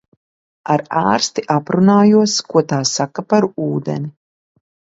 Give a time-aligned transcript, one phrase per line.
[0.75, 4.13] Ar ārsti aprunājos, ko tā saka par ūdeni.